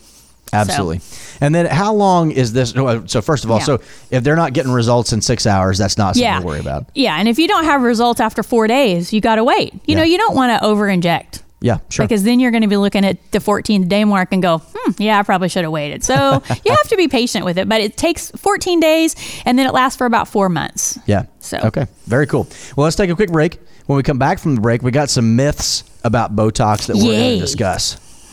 [0.54, 1.00] Absolutely.
[1.42, 2.70] And then how long is this?
[3.06, 3.64] So first of all, Yeah.
[3.64, 6.38] so if they're not getting results in six hours, that's not something Yeah.
[6.40, 6.86] to worry about.
[6.94, 9.74] Yeah, and if you don't have results after four days, you got to wait.
[9.86, 11.42] You know, you don't want to over inject.
[11.60, 12.04] Yeah, sure.
[12.04, 14.92] Because then you're going to be looking at the 14th day mark and go, hmm,
[14.98, 16.02] yeah, I probably should have waited.
[16.04, 16.14] So
[16.64, 19.72] you have to be patient with it, but it takes 14 days and then it
[19.72, 20.98] lasts for about four months.
[21.06, 21.24] Yeah.
[21.40, 22.48] So- okay, very cool.
[22.76, 23.60] Well, let's take a quick break.
[23.86, 27.02] When we come back from the break, we got some myths about Botox that we're
[27.12, 27.96] going to discuss.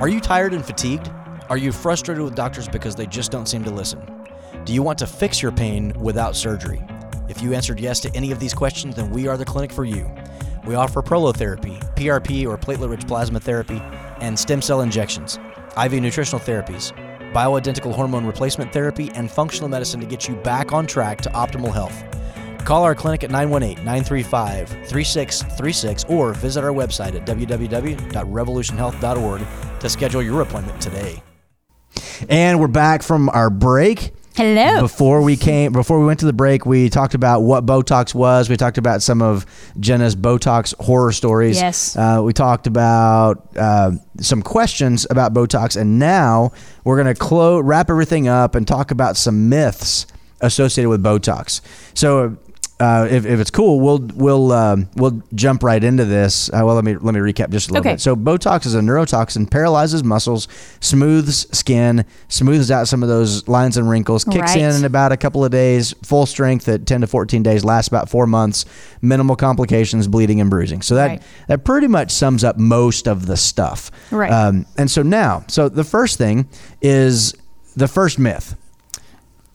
[0.00, 1.10] Are you tired and fatigued?
[1.48, 4.04] Are you frustrated with doctors because they just don't seem to listen?
[4.64, 6.82] Do you want to fix your pain without surgery?
[7.28, 9.84] If you answered yes to any of these questions, then we are the clinic for
[9.84, 10.12] you.
[10.66, 13.80] We offer prolotherapy, PRP or platelet-rich plasma therapy,
[14.20, 15.38] and stem cell injections,
[15.80, 16.90] IV nutritional therapies,
[17.32, 21.72] bioidentical hormone replacement therapy, and functional medicine to get you back on track to optimal
[21.72, 22.02] health.
[22.64, 29.46] Call our clinic at 918 935 3636 or visit our website at www.revolutionhealth.org
[29.78, 31.22] to schedule your appointment today.
[32.28, 34.12] And we're back from our break.
[34.36, 34.82] Hello.
[34.82, 38.50] Before we came, before we went to the break, we talked about what Botox was.
[38.50, 39.46] We talked about some of
[39.80, 41.56] Jenna's Botox horror stories.
[41.56, 41.96] Yes.
[41.96, 46.52] Uh, we talked about uh, some questions about Botox, and now
[46.84, 50.06] we're going to clo- wrap everything up and talk about some myths
[50.40, 51.60] associated with Botox.
[51.94, 52.36] So.
[52.78, 56.50] Uh, if, if it's cool, we'll we'll um, we'll jump right into this.
[56.50, 57.94] Uh, well, let me let me recap just a little Okay.
[57.94, 58.02] bit.
[58.02, 60.46] So Botox is a neurotoxin, paralyzes muscles,
[60.80, 64.58] smooths skin, smooths out some of those lines and wrinkles, kicks Right.
[64.58, 67.88] in in about a couple of days, full strength at 10 to 14 days, lasts
[67.88, 68.66] about four months,
[69.00, 70.82] minimal complications, bleeding and bruising.
[70.82, 71.22] So that Right.
[71.48, 73.90] that pretty much sums up most of the stuff.
[74.10, 74.30] Right.
[74.30, 76.46] Um, and so now, so the first thing
[76.82, 77.34] is
[77.74, 78.54] the first myth.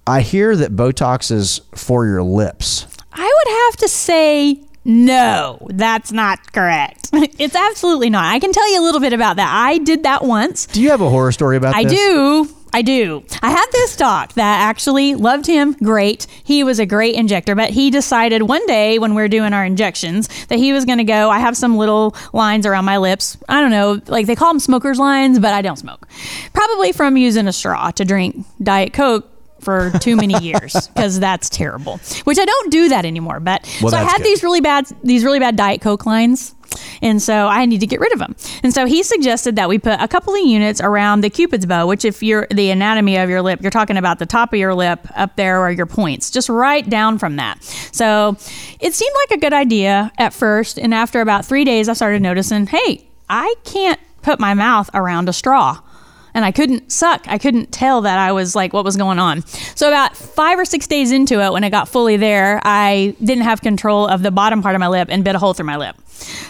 [0.07, 2.87] I hear that Botox is for your lips.
[3.13, 7.09] I would have to say no, that's not correct.
[7.13, 8.25] it's absolutely not.
[8.25, 9.49] I can tell you a little bit about that.
[9.53, 10.65] I did that once.
[10.65, 11.93] Do you have a horror story about I this?
[11.93, 12.47] do.
[12.73, 13.23] I do.
[13.41, 15.73] I had this doc that actually loved him.
[15.73, 16.25] Great.
[16.43, 19.65] He was a great injector, but he decided one day when we are doing our
[19.65, 21.29] injections that he was going to go.
[21.29, 23.37] I have some little lines around my lips.
[23.49, 26.07] I don't know, like they call them smokers lines, but I don't smoke.
[26.53, 29.27] Probably from using a straw to drink Diet Coke
[29.61, 31.99] for too many years because that's terrible.
[32.23, 33.39] Which I don't do that anymore.
[33.39, 34.25] But Well, so I had good.
[34.25, 36.55] these really bad these really bad Diet Coke lines.
[37.01, 38.33] And so I need to get rid of them.
[38.63, 41.85] And so he suggested that we put a couple of units around the cupid's bow,
[41.85, 44.73] which if you're the anatomy of your lip, you're talking about the top of your
[44.73, 47.61] lip up there are your points, just right down from that.
[47.91, 48.37] So
[48.79, 50.79] it seemed like a good idea at first.
[50.79, 55.27] And after about three days, I started noticing, hey, I can't put my mouth around
[55.27, 55.81] a straw
[56.33, 57.25] and I couldn't suck.
[57.27, 59.41] I couldn't tell that I was like what was going on.
[59.75, 63.43] So about five or six days into it, when it got fully there, I didn't
[63.43, 65.77] have control of the bottom part of my lip and bit a hole through my
[65.77, 65.95] lip.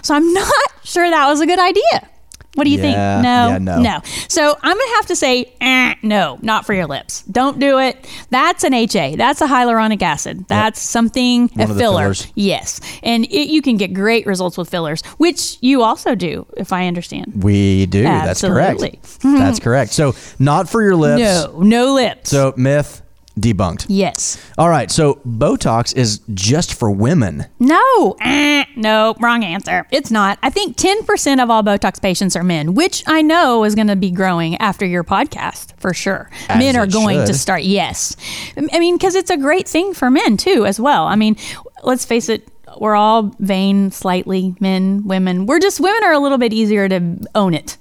[0.01, 2.09] So I'm not sure that was a good idea.
[2.55, 2.97] What do you think?
[2.97, 4.01] No, yeah, no.
[4.27, 7.21] So I'm gonna have to say, eh, no, not for your lips.
[7.23, 8.05] Don't do it.
[8.29, 9.15] That's an HA.
[9.15, 10.47] That's a hyaluronic acid.
[10.47, 12.13] That's something One a filler.
[12.35, 16.73] Yes, and it, you can get great results with fillers, which you also do, if
[16.73, 17.41] I understand.
[17.41, 18.05] We do.
[18.05, 18.99] Absolutely.
[19.01, 19.37] That's correct.
[19.39, 19.91] That's correct.
[19.93, 21.21] So not for your lips.
[21.21, 22.29] No, no lips.
[22.29, 23.00] So myth
[23.39, 23.85] debunked.
[23.89, 24.37] yes.
[24.57, 24.91] All right.
[24.91, 27.45] So Botox is just for women.
[27.59, 29.87] No, Eh, no, wrong answer.
[29.91, 30.37] It's not.
[30.43, 33.95] I think 10% of all Botox patients are men, which I know is going to
[33.95, 36.29] be growing after your podcast for sure.
[36.49, 38.15] As men are going to start, yes.
[38.57, 41.05] I mean, because it's a great thing for men too, as well.
[41.05, 41.37] I mean,
[41.83, 42.47] let's face it.
[42.79, 45.45] We're all vain, slightly men, women.
[45.45, 47.77] We're just women are a little bit easier to own it.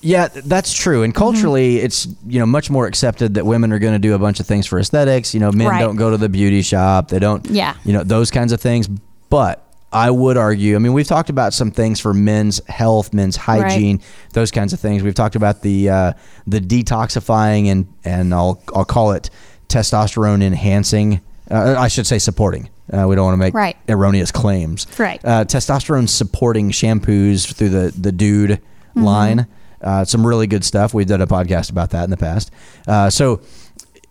[0.00, 1.02] Yeah, that's true.
[1.02, 4.18] And culturally, it's you know much more accepted that women are going to do a
[4.18, 5.34] bunch of things for aesthetics.
[5.34, 5.80] You know, men Right.
[5.80, 7.08] don't go to the beauty shop.
[7.08, 7.44] They don't.
[7.50, 7.74] Yeah.
[7.84, 8.88] You know those kinds of things.
[9.30, 10.76] But I would argue.
[10.76, 14.00] I mean, we've talked about some things for men's health, men's hygiene,
[14.34, 15.02] those kinds of things.
[15.02, 16.12] We've talked about the uh,
[16.46, 19.30] the detoxifying and and I'll I'll call it
[19.68, 21.20] testosterone enhancing.
[21.50, 22.68] Uh, I should say supporting.
[22.92, 23.76] Uh, we don't want to make Right.
[23.88, 24.86] erroneous claims.
[24.98, 25.20] Right.
[25.24, 28.60] Uh, testosterone supporting shampoos through the the dude
[28.96, 29.04] Mm-hmm.
[29.04, 29.46] line.
[29.80, 30.94] Uh, some really good stuff.
[30.94, 32.50] We've done a podcast about that in the past.
[32.86, 33.40] Uh, so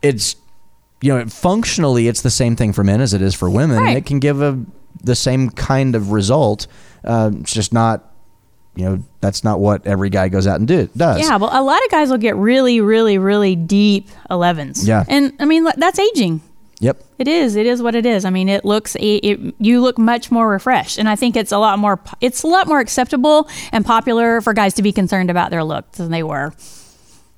[0.01, 0.35] it's
[1.01, 3.77] you know functionally it's the same thing for men as it is for women.
[3.77, 3.97] Right.
[3.97, 4.63] It can give a
[5.03, 6.67] the same kind of result.
[7.03, 8.11] Uh, it's just not
[8.75, 11.21] you know that's not what every guy goes out and do does.
[11.21, 14.85] Yeah, well, a lot of guys will get really, really, really deep 11s.
[14.85, 15.03] Yeah.
[15.07, 16.41] And I mean, that's aging.
[16.79, 17.03] Yep.
[17.19, 17.55] It is.
[17.55, 18.25] It is what it is.
[18.25, 18.95] I mean, it looks.
[18.95, 21.99] It, it, you look much more refreshed, and I think it's a lot more.
[22.21, 25.89] It's a lot more acceptable and popular for guys to be concerned about their look
[25.93, 26.51] than they were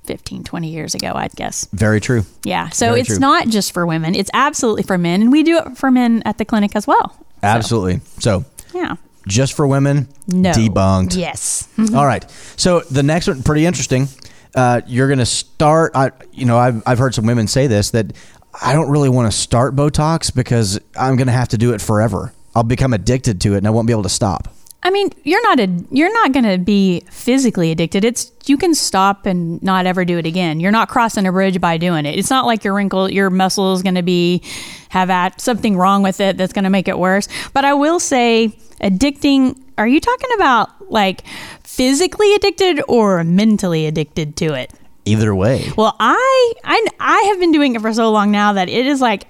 [0.04, 1.12] 15, 20 years ago.
[1.14, 1.68] I'd guess.
[1.72, 2.24] Very true.
[2.44, 2.70] Yeah.
[2.70, 3.18] So Very it's true.
[3.18, 4.14] not just for women.
[4.14, 7.10] It's absolutely for men, and we do it for men at the clinic as well.
[7.10, 8.00] So, Absolutely.
[8.18, 8.96] So yeah.
[9.28, 10.08] just for women.
[10.26, 10.50] No.
[10.50, 11.16] Debunked.
[11.16, 11.68] Yes.
[11.94, 12.28] All right.
[12.56, 14.08] So the next one, pretty interesting.
[14.54, 15.92] Uh, you're going to start.
[15.94, 18.12] I, you know, I've I've heard some women say this that
[18.60, 21.80] I don't really want to start Botox because I'm going to have to do it
[21.80, 22.32] forever.
[22.54, 24.48] I'll become addicted to it and I won't be able to stop.
[24.82, 28.04] I mean, you're not a you're not going to be physically addicted.
[28.04, 30.60] It's you can stop and not ever do it again.
[30.60, 32.16] You're not crossing a bridge by doing it.
[32.16, 34.42] It's not like your wrinkle your muscle is going to be
[34.90, 37.28] have at something wrong with it that's going to make it worse.
[37.52, 41.26] But I will say addicting are you talking about like
[41.64, 44.72] physically addicted or mentally addicted to it?
[45.08, 45.70] Either way.
[45.76, 49.00] Well, I I I have been doing it for so long now that it is
[49.00, 49.26] like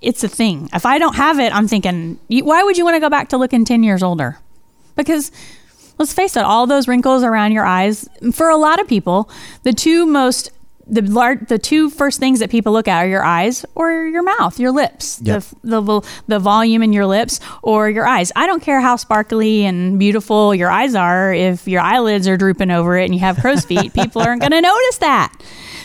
[0.00, 0.68] it's a thing.
[0.72, 3.36] If I don't have it, I'm thinking, why would you want to go back to
[3.36, 4.38] looking 10 years older?
[4.96, 5.32] Because
[5.98, 9.28] let's face it, all those wrinkles around your eyes, for a lot of people,
[9.64, 10.52] the two most
[10.88, 14.22] the large, the two first things that people look at are your eyes or your
[14.22, 15.44] mouth, your lips, Yep.
[15.62, 18.32] the, the the volume in your lips or your eyes.
[18.36, 21.32] I don't care how sparkly and beautiful your eyes are.
[21.34, 24.52] If your eyelids are drooping over it and you have crow's feet, people aren't going
[24.52, 25.32] to notice that.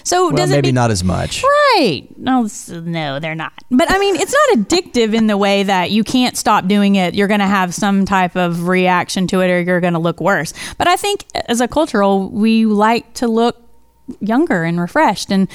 [0.06, 1.42] So Well, does it maybe be- not as much.
[1.44, 2.08] Right.
[2.18, 3.54] No, no, they're not.
[3.72, 7.14] But I mean, it's not addictive in the way that you can't stop doing it.
[7.14, 10.20] You're going to have some type of reaction to it or you're going to look
[10.20, 10.54] worse.
[10.78, 13.63] But I think as a cultural, we like to look
[14.20, 15.32] younger and refreshed.
[15.32, 15.48] And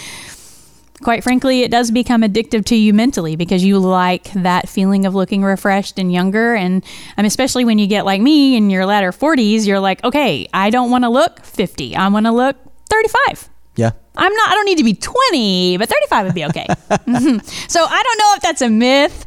[1.02, 5.14] quite frankly, it does become addictive to you mentally because you like that feeling of
[5.14, 6.54] looking refreshed and younger.
[6.54, 6.84] And
[7.16, 10.70] mean, especially when you get like me in your latter 40s, you're like, okay, I
[10.70, 11.94] don't want to look 50.
[11.96, 12.56] I want to look
[12.90, 13.48] 35.
[13.76, 13.92] Yeah.
[14.16, 14.48] I'm not.
[14.50, 16.66] I don't need to be 20, but 35 would be okay.
[17.08, 17.70] Mhm.
[17.70, 19.24] So I don't know if that's a myth.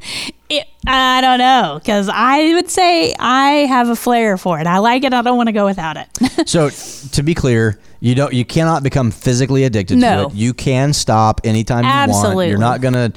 [0.50, 4.68] It, I don't know because I would say I have a flair for it.
[4.68, 5.14] I like it.
[5.14, 6.10] I don't want to go without it.
[6.50, 10.24] So to be clear, you don't you cannot become physically addicted No.
[10.28, 10.36] to it.
[10.36, 12.10] You can stop anytime you want.
[12.10, 12.50] Absolutely.
[12.50, 13.14] You're not gonna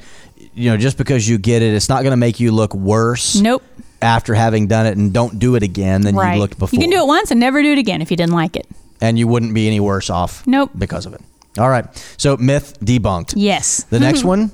[0.53, 3.61] you know, just because you get it, it's not gonna make you look worse nope.
[4.01, 6.35] after having done it and don't do it again than Right.
[6.35, 6.77] you looked before.
[6.77, 8.65] You can do it once and never do it again if you didn't like it.
[9.01, 10.71] and you wouldn't be any worse off Nope.
[10.77, 11.21] because of it.
[11.57, 11.85] All right.
[12.17, 13.33] So myth debunked.
[13.35, 13.83] Yes.
[13.89, 14.51] The next one,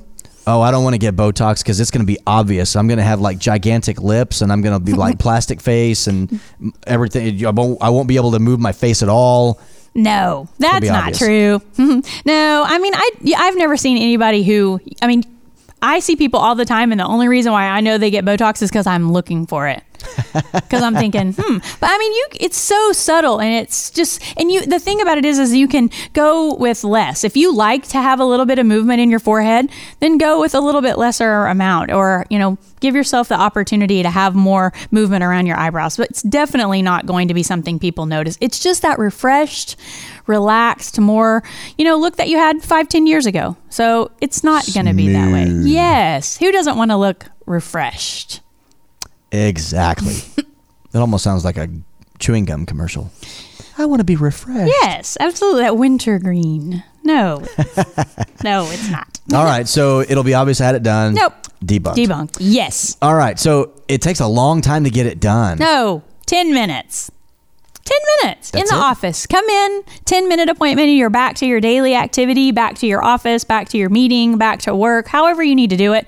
[0.48, 2.76] oh, I don't want to get Botox because it's going to be obvious.
[2.76, 6.08] I'm going to have like gigantic lips and I'm going to be like plastic face
[6.08, 6.39] and
[6.88, 7.46] everything.
[7.46, 9.60] I won't, I won't be able to move my face at all.
[9.93, 11.62] No, that's not true.
[12.25, 14.80] no, I mean, I I've never seen anybody who.
[15.01, 15.23] I mean,
[15.82, 18.23] I see people all the time, and the only reason why I know they get
[18.23, 19.84] Botox is because I'm looking for it.
[20.54, 21.58] Because I'm thinking, hmm.
[21.80, 22.28] But I mean, you.
[22.39, 24.21] It's so subtle, and it's just.
[24.38, 24.65] And you.
[24.65, 27.24] The thing about it is, is you can go with less.
[27.24, 29.69] If you like to have a little bit of movement in your forehead,
[30.00, 34.02] then go with a little bit lesser amount, or you know, give yourself the opportunity
[34.04, 35.97] to have more movement around your eyebrows.
[35.97, 38.38] But it's definitely not going to be something people notice.
[38.39, 39.76] It's just that refreshed,
[40.28, 41.43] relaxed, more,
[41.78, 43.58] you know, look that you had five, ten years ago.
[43.69, 45.47] So it's not going to be that way.
[45.47, 46.38] Yes.
[46.38, 48.41] Who doesn't want to look refreshed?
[49.32, 50.15] Exactly.
[50.38, 51.70] it almost sounds like a
[52.20, 53.12] chewing gum commercial.
[53.78, 54.74] I want to be refreshed.
[54.82, 55.62] Yes, absolutely.
[55.63, 56.84] That wintergreen.
[57.04, 57.39] No,
[58.44, 59.20] no, it's not.
[59.34, 61.15] All right, so it'll be obvious I had it done.
[61.15, 61.34] Nope.
[61.65, 61.96] Debunked.
[61.96, 62.38] Debunked.
[62.39, 62.98] Yes.
[63.02, 65.58] All right, so it takes a long time to get it done.
[65.58, 66.04] No.
[66.28, 67.10] 10 minutes.
[67.84, 68.86] 10 minutes That's in the it?
[68.86, 69.26] office.
[69.26, 73.04] Come in, 10 minute appointment, and you're back to your daily activity, back to your
[73.04, 76.08] office, back to your meeting, back to work, however you need to do it.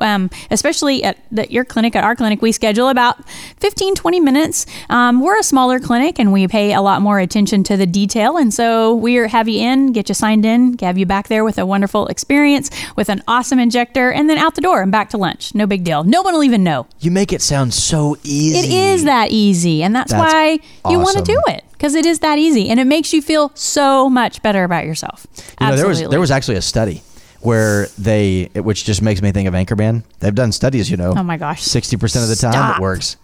[0.00, 3.16] Um, especially at the, your clinic, at our clinic, we schedule about
[3.58, 4.66] 15, 20 minutes.
[4.88, 8.36] Um, we're a smaller clinic and we pay a lot more attention to the detail.
[8.36, 11.44] And so we are- have you in, get you signed in, have you back there
[11.44, 15.10] with a wonderful experience, with an awesome injector, and then out the door and back
[15.10, 15.54] to lunch.
[15.54, 16.04] No big deal.
[16.04, 16.86] No one will even know.
[17.00, 18.58] You make it sound so easy.
[18.58, 20.58] It is that easy, and that's, That's why
[20.90, 23.50] you want to do it because it is that easy, and it makes you feel
[23.54, 25.26] so much better about yourself.
[25.60, 27.02] You know, there was there was actually a study
[27.40, 30.04] where they, which just makes me think of Anchorman.
[30.20, 31.14] They've done studies, you know.
[31.16, 31.62] Oh my gosh.
[31.62, 32.78] Sixty percent of the time Stop.
[32.78, 33.16] it works.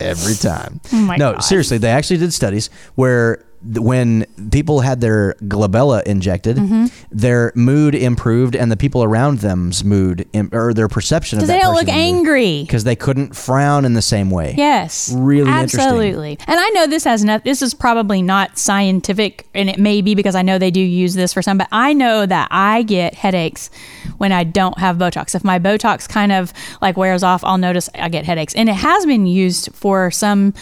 [0.00, 0.80] Every time.
[0.92, 1.40] Oh my no, God.
[1.40, 6.86] seriously, they actually did studies where when people had their glabella injected, Mm-hmm.
[7.10, 11.52] their mood improved, and the people around them's mood im- or their perception of that
[11.54, 12.62] they don't look angry.
[12.62, 14.54] because they couldn't frown in the same way.
[14.56, 15.80] Yes, Really interesting.
[15.80, 16.38] absolutely.
[16.46, 17.44] And I know this has not.
[17.44, 21.14] This is probably not scientific, and it may be because I know they do use
[21.14, 21.58] this for some.
[21.58, 23.70] But I know that I get headaches
[24.18, 25.34] when I don't have Botox.
[25.34, 28.74] If my Botox kind of like wears off, I'll notice I get headaches, and it
[28.74, 30.52] has been used for some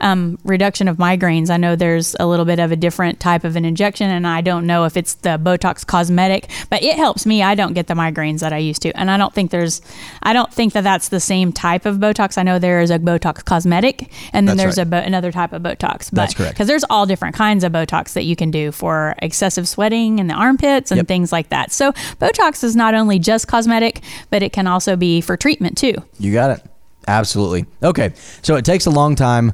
[0.00, 1.50] um, reduction of migraines.
[1.50, 4.40] I know there's a little bit of a different type of an injection, and I
[4.40, 7.42] don't know if it's the Botox cosmetic, but it helps me.
[7.42, 9.82] I don't get the migraines that I used to, and I don't think there's,
[10.22, 12.38] I don't think that that's the same type of Botox.
[12.38, 15.02] I know there is a Botox cosmetic, and then That's there's right.
[15.02, 16.10] a another type of Botox.
[16.10, 16.54] But, That's correct.
[16.54, 20.26] Because there's all different kinds of Botox that you can do for excessive sweating in
[20.28, 21.08] the armpits and Yep.
[21.08, 21.72] things like that.
[21.72, 25.94] So Botox is not only just cosmetic, but it can also be for treatment too.
[26.18, 26.62] You got it.
[27.08, 27.66] Absolutely.
[27.82, 28.12] Okay.
[28.42, 29.52] So it takes a long time.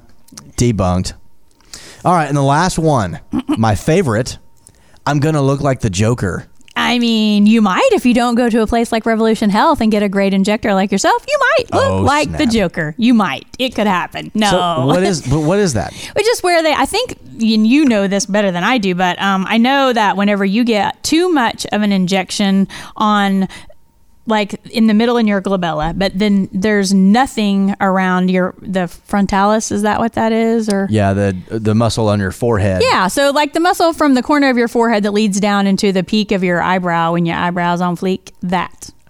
[0.57, 1.15] Debunked.
[2.05, 2.27] All right.
[2.29, 3.21] And the last one,
[3.59, 4.39] my favorite.
[5.07, 6.47] I'm going to look like the Joker.
[6.75, 9.91] I mean, you might if you don't go to a place like Revolution Health and
[9.93, 11.25] get a great injector like yourself.
[11.29, 12.47] You might look Oh, like the.
[12.47, 12.95] Joker.
[12.97, 13.47] You might.
[13.59, 14.31] It could happen.
[14.35, 14.51] No.
[14.51, 15.93] So what is but what is that?
[16.17, 19.45] Which is where they, I think, you know this better than I do, but um,
[19.49, 23.49] I know that whenever you get too much of an injection on,
[24.27, 29.73] like in the middle in your glabella, but then there's nothing around your the frontalis.
[29.73, 30.69] Is that what that is?
[30.69, 32.83] Or Yeah, the the muscle on your forehead.
[32.85, 35.93] yeah, so like the muscle from the corner of your forehead that leads down into
[35.93, 38.31] the peak of your eyebrow when your eyebrow's on fleek.
[38.43, 38.91] That.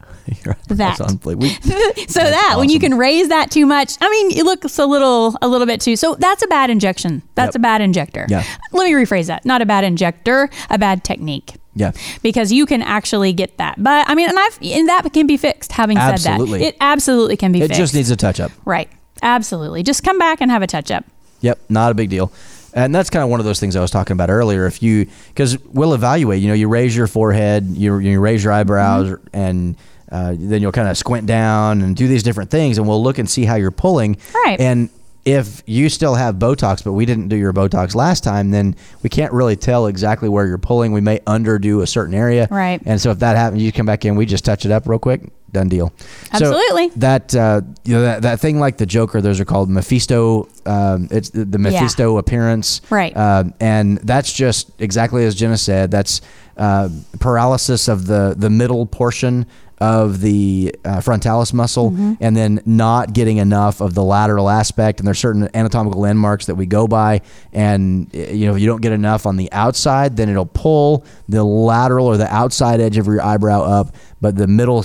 [0.69, 1.01] That.
[1.01, 1.37] on fleek.
[1.37, 1.49] We-
[2.07, 5.37] so that when you can raise that too much, I mean, it looks a little
[5.43, 5.97] a little bit too.
[5.97, 7.23] So that's a bad injection.
[7.35, 7.55] That's Yep.
[7.57, 8.27] a bad injector.
[8.31, 8.45] Yeah.
[8.73, 9.45] Let me rephrase that.
[9.45, 11.55] Not a bad injector, a bad technique.
[11.75, 11.93] Yeah.
[12.23, 13.83] Because you can actually get that.
[13.83, 15.73] But I mean, and I've and that can be fixed.
[15.73, 16.59] Having said Absolutely.
[16.61, 17.71] that, it absolutely can be fixed.
[17.73, 17.81] It fixed.
[17.81, 18.53] just needs a touch up.
[18.65, 18.89] right.
[19.23, 19.83] Absolutely.
[19.85, 21.05] Just come back and have a touch up.
[21.43, 22.33] Yep, not a big deal.
[22.75, 24.67] And that's kind of one of those things I was talking about earlier.
[24.67, 28.53] If you, because we'll evaluate, you know, you raise your forehead, you, you raise your
[28.53, 29.27] eyebrows, Mm-hmm.
[29.37, 29.77] and
[30.11, 33.19] uh, then you'll kind of squint down and do these different things, and we'll look
[33.19, 34.17] and see how you're pulling.
[34.45, 34.59] Right.
[34.61, 34.91] And
[35.25, 39.09] if you still have Botox, but we didn't do your Botox last time, then we
[39.09, 40.93] can't really tell exactly where you're pulling.
[40.93, 42.49] We may underdo a certain area.
[42.51, 42.83] Right.
[42.85, 44.99] And so if that happens, you come back in, we just touch it up real
[44.99, 45.93] quick, done deal.
[45.99, 46.89] So Absolutely.
[46.97, 50.49] that uh, you know that, that thing like the Joker, those are called Mephisto.
[50.67, 51.71] Um, it's the, the Yeah.
[51.71, 53.17] Mephisto appearance, Right.
[53.17, 55.93] Um, and that's just exactly as Jenna said.
[55.93, 56.21] That's
[56.57, 56.89] uh,
[57.21, 59.47] paralysis of the the middle portion
[59.83, 62.13] of the uh, frontalis muscle, Mm-hmm.
[62.21, 65.01] and then not getting enough of the lateral aspect.
[65.01, 67.21] And there's certain anatomical landmarks that we go by,
[67.53, 71.05] and uh, you know if you don't get enough on the outside, then it'll pull
[71.29, 74.85] the lateral or the outside edge of your eyebrow up, but the middle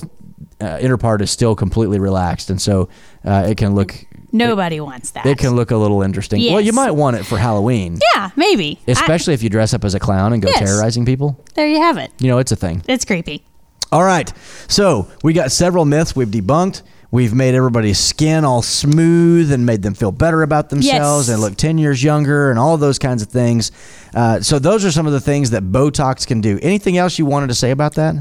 [0.59, 2.89] uh, inner part is still completely relaxed, and so
[3.23, 3.93] uh, it can look
[4.31, 5.25] Nobody wants that.
[5.25, 6.51] it can look a little interesting.
[6.51, 8.79] Well, you might want it for Halloween, yeah, maybe.
[8.87, 10.59] I- especially if you dress up as a clown and go Yes.
[10.59, 11.39] terrorizing people.
[11.55, 12.11] there you have it.
[12.19, 12.81] You know, it's a thing.
[12.87, 13.43] It's creepy.
[13.91, 14.31] All right,
[14.67, 16.81] so we got several myths we've debunked.
[17.09, 21.33] We've made everybody's skin all smooth and made them feel better about themselves Yes.
[21.33, 23.71] and look 10 years younger and all those kinds of things.
[24.13, 26.59] Uh, so, those are some of the things that Botox can do.
[26.61, 28.15] Anything else you wanted to say about that?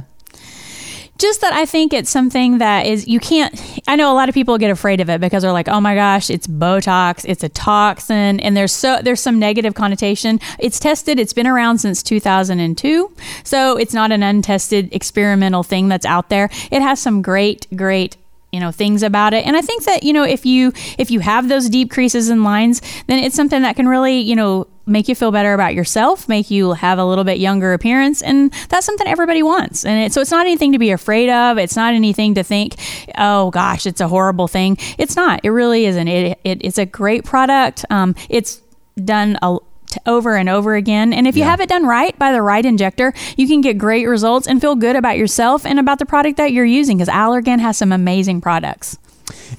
[1.18, 3.54] Just that I think it's something that is you can't.
[3.88, 5.94] I know a lot of people get afraid of it because they're like, "Oh my
[5.94, 10.40] gosh, it's Botox, it's a toxin," and there's so there's some negative connotation.
[10.58, 11.18] It's tested.
[11.18, 13.12] It's been around since 2002,
[13.44, 16.50] so it's not an untested experimental thing that's out there.
[16.70, 18.16] It has some great, great
[18.52, 21.18] you know things about it and i think that you know if you if you
[21.18, 25.08] have those deep creases and lines then it's something that can really you know make
[25.08, 28.86] you feel better about yourself make you have a little bit younger appearance and that's
[28.86, 31.92] something everybody wants and it, so it's not anything to be afraid of it's not
[31.92, 32.74] anything to think
[33.18, 36.86] oh gosh it's a horrible thing it's not it really isn't it, it it's a
[36.86, 38.62] great product um, it's
[39.04, 41.12] done a t- over and over again.
[41.12, 41.50] And if you Yeah.
[41.50, 44.74] have it done right by the right injector, you can get great results and feel
[44.74, 48.40] good about yourself and about the product that you're using because Allergan has some amazing
[48.40, 48.98] products.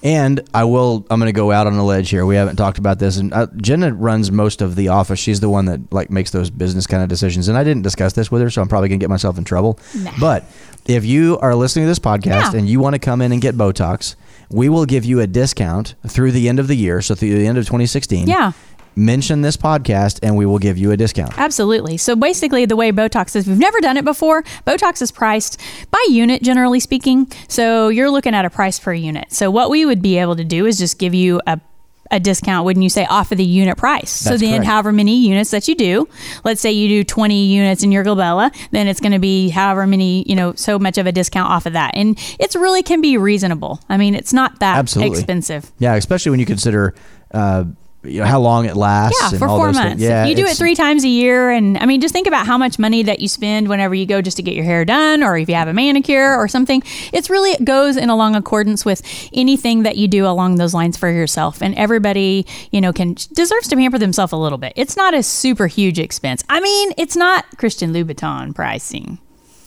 [0.03, 1.05] And I will.
[1.09, 2.26] I'm going to go out on a ledge here.
[2.26, 5.20] We haven't talked about this, and uh, Jenna runs most of the office.
[5.20, 7.47] She's the one that like makes those business kind of decisions.
[7.47, 9.43] And I didn't discuss this with her, so I'm probably going to get myself in
[9.43, 9.80] trouble.
[9.95, 10.11] Nah.
[10.20, 10.45] But
[10.86, 12.59] if you are listening to this podcast Yeah.
[12.59, 14.15] and you want to come in and get Botox,
[14.49, 17.01] we will give you a discount through the end of the year.
[17.01, 18.28] So through the end of 2016.
[18.28, 18.53] Yeah.
[18.98, 21.38] Mention this podcast, and we will give you a discount.
[21.38, 21.98] Absolutely.
[21.98, 26.04] So basically, the way Botox is, you've never done it before, Botox is priced by
[26.10, 27.32] unit, generally speaking.
[27.48, 29.32] So you're looking at a price per unit.
[29.32, 31.62] So what we would be able to do is just give you a
[32.10, 34.10] a discount, wouldn't you say, off of the unit price?
[34.10, 34.66] so then, correct.
[34.66, 36.08] however many units that you do,
[36.43, 39.86] let's say you do 20 units in your glabella, then it's going to be however
[39.86, 41.91] many, you know, so much of a discount off of that.
[41.95, 43.82] And it's really can be reasonable.
[43.89, 45.18] I mean, it's not that Absolutely.
[45.20, 45.72] expensive.
[45.80, 46.95] Yeah, especially when you consider.
[47.32, 47.66] Uh,
[48.04, 49.20] you know, how long it lasts.
[49.22, 50.02] Yeah, for four months.
[50.02, 52.58] Yeah, you do it three times a year, and I mean, just think about how
[52.58, 55.38] much money that you spend whenever you go just to get your hair done, or
[55.38, 56.84] if you have a manicure or something.
[57.12, 59.02] It's really it goes in along accordance with
[59.34, 63.68] anything that you do along those lines for yourself, and everybody, you know, can deserves
[63.70, 64.74] to pamper themselves a little bit.
[64.76, 66.43] It's not a super huge expense.
[66.50, 69.20] I mean, it's not Christian Louboutin pricing.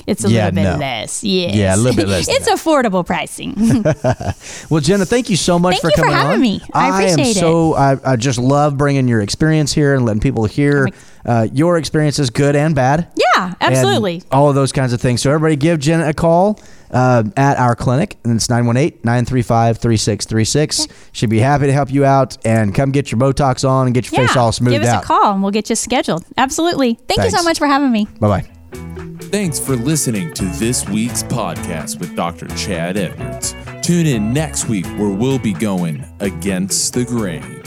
[0.07, 0.77] It's a Yeah, little bit no.
[0.79, 1.23] less.
[1.25, 1.55] Yes.
[1.55, 3.55] Yeah, a little bit less it's affordable pricing.
[4.71, 6.41] Well, Jenna, thank you so much Thank for you for coming having on.
[6.41, 6.61] me.
[6.73, 7.41] I am appreciate it.
[7.41, 10.89] so I, I just love bringing your experience here and letting people hear
[11.27, 13.09] uh, your experiences, good and bad.
[13.37, 14.23] yeah, absolutely.
[14.31, 15.23] All of those kinds of things.
[15.23, 20.91] So everybody give Jenna a call uh, at our clinic, and it's 918-935-3636.
[21.13, 24.11] She'd be happy to help you out and come get your Botox on and get
[24.11, 25.05] your face all smoothed give us out.
[25.05, 26.25] a call and we'll get you scheduled.
[26.37, 26.95] Absolutely.
[27.09, 28.07] Thank you so much for having me.
[28.21, 28.60] Bye-bye.
[29.31, 32.49] Thanks for listening to this week's podcast with Dr.
[32.57, 33.55] Chad Edwards.
[33.81, 37.60] Tune in next week where we'll be going against the grain.